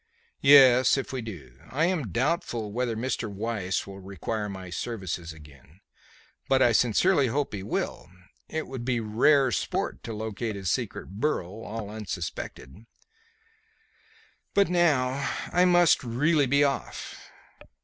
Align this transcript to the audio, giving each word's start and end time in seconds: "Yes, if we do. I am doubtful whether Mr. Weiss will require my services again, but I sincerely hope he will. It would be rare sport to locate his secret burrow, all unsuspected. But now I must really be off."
"Yes, 0.41 0.97
if 0.97 1.13
we 1.13 1.21
do. 1.21 1.59
I 1.69 1.85
am 1.85 2.11
doubtful 2.11 2.71
whether 2.71 2.95
Mr. 2.97 3.29
Weiss 3.31 3.85
will 3.85 3.99
require 3.99 4.49
my 4.49 4.71
services 4.71 5.31
again, 5.31 5.79
but 6.49 6.59
I 6.59 6.71
sincerely 6.71 7.27
hope 7.27 7.53
he 7.53 7.61
will. 7.61 8.09
It 8.49 8.65
would 8.65 8.83
be 8.83 8.99
rare 8.99 9.51
sport 9.51 10.01
to 10.05 10.13
locate 10.15 10.55
his 10.55 10.71
secret 10.71 11.07
burrow, 11.19 11.61
all 11.61 11.91
unsuspected. 11.91 12.87
But 14.55 14.69
now 14.69 15.35
I 15.53 15.65
must 15.65 16.03
really 16.03 16.47
be 16.47 16.63
off." 16.63 17.29